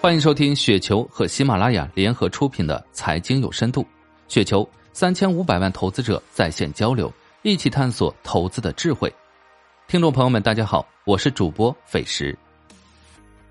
[0.00, 3.82] 欢迎收听雪球和喜马拉雅联合出品的《财经有深度》，
[4.28, 9.12] 雪球三千五百万投资者在线交流，一起探索投资的智慧。
[9.88, 12.38] 听众朋友们，大家好，我是主播费时。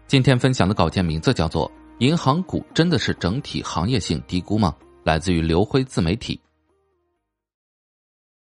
[0.07, 1.69] 今天分享的稿件名字叫做
[1.99, 4.73] 《银行股真的是整体行业性低估吗？》
[5.03, 6.39] 来自于刘辉自媒体。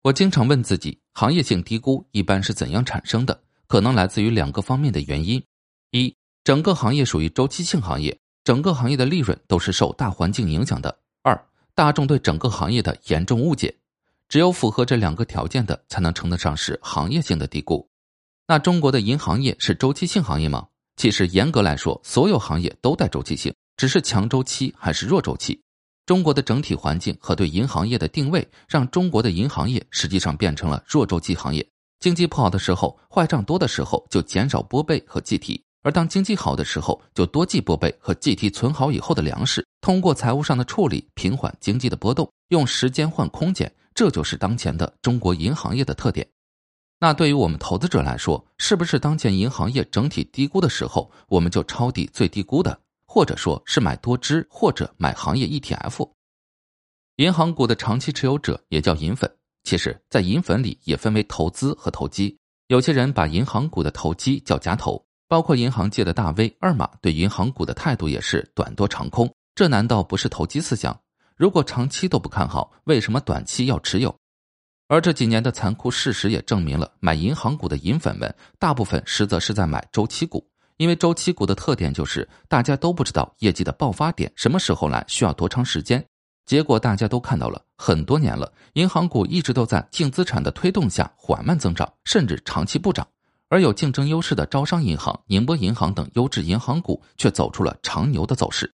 [0.04, 3.38] 我经常问自己，行业性低估一般是怎样产生的？
[3.68, 5.44] 可能来自于两个方面的原因：
[5.92, 6.16] 一。
[6.44, 10.98] 整个行业属于周期性行业，整个行业的利润都是受大环境影响的。
[11.22, 11.40] 二，
[11.76, 13.76] 大众对整个行业的严重误解，
[14.28, 17.88] 只有符合这两个条件的，才能称得上是行业性的低估。
[18.48, 20.68] 那中国的银行业是周期性行业吗？
[20.96, 25.62] 其实严格来说，所有行业都带周期性，只是强周期还是弱周期。
[26.06, 31.64] 中国的整体环境和对银行业的定位，让中国的银行业实际上变成了弱周期行业。
[32.00, 35.64] 经济不好的时候，坏账多的时候，就减少拨备和计提。
[35.82, 46.28] 而当经济好的时候，就多记拨备和计提存好以后的粮食，通过财务上的处理平缓经济的波动，用时间换空间，这就是当前的中国银行业的特点。
[47.00, 52.78] 那对于我们投资者来说，是不是当前银行业整体低估的时候，我们就抄底最低估的，
[53.08, 56.10] 或者说是买多只或者买行业 ETF？
[57.16, 59.34] 银行股的长期持有者也叫银粉，
[59.64, 65.02] 其实，在银粉里也分为投资和投机，有些人把银行股的投机叫夹投。
[65.30, 71.00] 包括银行界的大 V 二马对银行股的态度也是短多长空，这难道不是投机思想？
[71.38, 74.14] 如果长期都不看好，为什么短期要持有？
[74.88, 80.44] 而这几年的残酷事实也证明了，买银行股的银粉们大部分实则是在买周期股，
[80.78, 86.04] 因为周期股的特点就是大家都不知道业绩的爆发点什么时候来，需要多长时间。
[86.48, 93.08] 结果大家都看到了，很多年了，银行股一直都在净资产的推动下缓慢增长，甚至长期不涨。
[93.50, 98.72] 而有竞争优势的招商银行、宁波银行等优质银行股却走出了长牛的走势。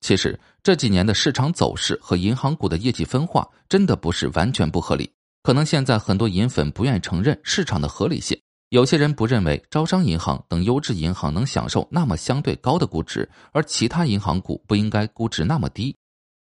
[0.00, 5.10] 其实这几年的市场走势和银行股的业绩分化真的不是完全不合理。
[5.42, 8.38] 可能现在很多银粉不愿承认市场的合理性。
[8.70, 15.96] 有些人不认为招商银行等优质银行能享受那么相对高的估值，而其他银行股不应该估值那么低。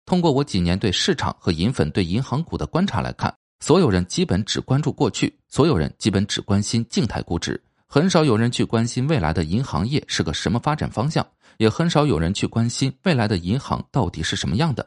[0.04, 7.62] 通过我几年对市场和银粉对银行股的观察来看，所有人基本只关注过去，所有人基本只关心静态估值。
[7.90, 11.26] 很少有人去关心未来的银行业是个什么发展方向，
[11.56, 14.86] 也很少有人去关心未来的银行到底是什么样的。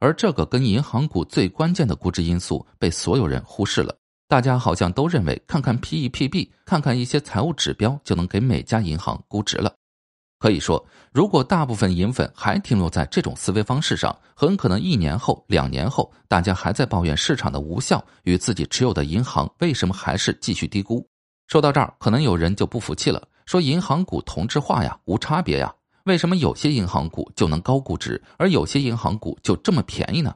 [0.00, 3.94] 而这个跟银行股最关键的估值因素被所有人忽视了。
[4.26, 9.72] 大家好像都认为，看看 P E P B，看看一些财务指标，就能给每家银行估值了。
[10.40, 21.06] 可以说，如果大部分银粉还停留在这种思维方式上，很可能一年后、两年后，大家还在抱怨市场的无效与自己持有的银行为什么还是继续低估。
[21.50, 25.74] 说到这儿，可能有人就不服气了，说银行股同质化呀，无差别呀，
[26.04, 30.32] 为什么有些银行股就能高估值，而有些银行股就这么便宜呢？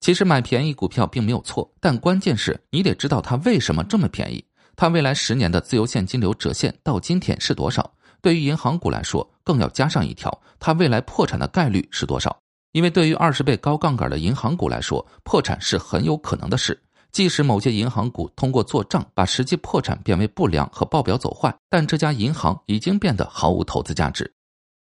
[0.00, 4.44] 其实买便宜股票并没有错，但关键是你得知道它为什么这么便宜，
[4.76, 7.90] 它未来十年的自由现金流折现到今天是多少？
[8.20, 12.36] 对于银行股来说，更要加上一条，它未来破产的概率是多少？
[12.72, 16.78] 因为对于二十倍高杠杆的银行股来说，破产是很有可能的事。
[17.14, 24.34] 即使某些银行股通过做账把实际破产变为不良和报表走坏，但这家银行已经变得毫无投资价值。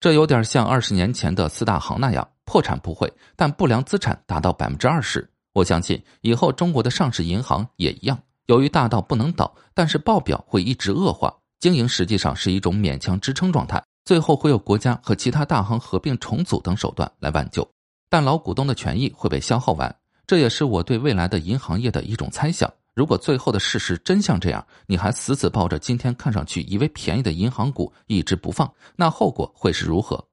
[0.01, 5.31] 这有点像二十年前的四大行那样，破产不会，但不良资产达到百分之二十。
[5.53, 17.69] 我相信以后中国的上市银行也一样，由于大到不能倒，但是报表会一直恶化，经营实际上是一种勉强支撑状态，最后会有国家和其他大行合并重组等手段来挽救，
[18.09, 19.95] 但老股东的权益会被消耗完。
[20.27, 22.73] 这也是我对未来的银行业的一种猜想。
[22.95, 30.27] 如果最后的事实真像这样，你还死死抱着今天看上去以为便宜的银行股一直不放，那后果会是如何？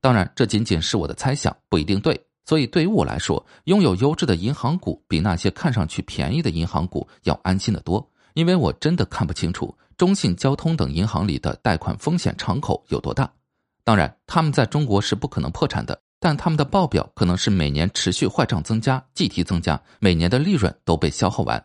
[0.00, 2.20] 当然，这仅仅是我的猜想，不一定对。
[2.44, 13.30] 所以，对于我来说，拥有优质的银行股比那些看上去便宜的银行股要安心的多，因为我真的看不清楚中信、交通等银行里的贷款风险敞口有多大。
[13.84, 16.00] 当然，他们在中国是不可能破产的。
[16.20, 21.64] 但他们的报表可能是每年持续坏账增加、计提增加，每年的利润都被消耗完。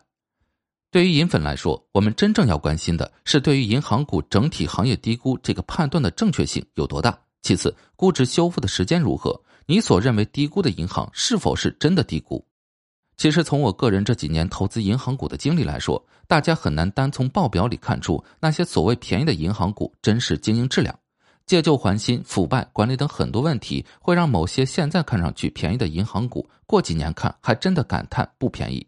[0.90, 7.16] 对于银粉来说，我们真正要关心的是对于银行股整体行业低估这个判断的正确性有多大。
[7.42, 9.38] 其次，估值修复的时间如何？
[9.66, 12.42] 你所认为低估的银行是否是真的低估？
[13.18, 20.98] 其实，从我个人这几年投资银行股的经历来说，大家很难单从报表里看出那些所谓便宜的银行股真实经营质量。
[21.46, 28.84] 借旧还新、腐败、管理等很多问题，会让某些现在看上去便宜的银行股，过几年看还真的感叹不便宜。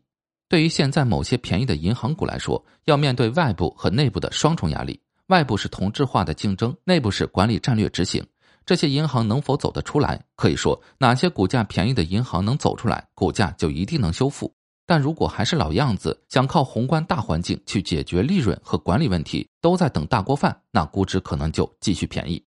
[0.48, 8.26] 对于现在某些便宜的银行股来说，要面对外部和内部的双重压力：外部是同质化的竞争，内部是管理战略执行。
[8.66, 10.20] 这些银行能否走得出来？
[10.34, 14.52] 可以说，哪些股价便宜的银行能走出来，股价就一定能修复。
[14.84, 22.42] 但如果还是老样子，想靠宏观大环境去解决利润和管理问题，都在等大锅饭，那估值可能就继续便宜。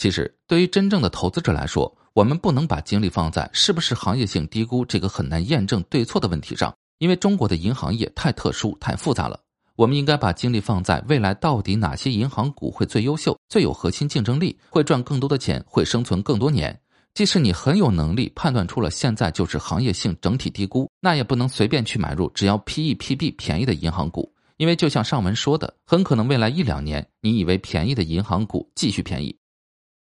[0.00, 9.38] 其实，对于真正的投资者来说，我们不能把精力放在是不是行业性低估这个很难验证对错的问题上，因为中国的银行业太特殊、太复杂了。
[9.76, 16.80] 我们应该把精力放在未来到底哪些银行股会最优秀、最有核心竞争力，会赚更多的钱，会生存更多年。
[17.12, 29.36] 即使你很有能力判断出了现在就是行业性整体低估，那也不能随便去买入只要 PE、PB 便宜的银行股，因为就像上文说的，很可能未来一两年你以为便宜的银行股继续便宜。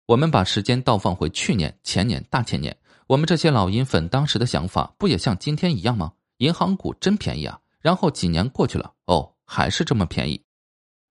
[0.07, 2.77] 我们把时间倒放回去年、前年、大前年，
[3.09, 6.13] 我们这些老银粉当时的想法不也像今天一样吗？
[6.37, 7.59] 银行股真便宜啊！
[7.81, 10.41] 然后几年过去了，哦，还是这么便宜。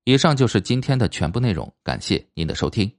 [0.06, 2.89] 以上就是今天的全部内容，感谢您的收听。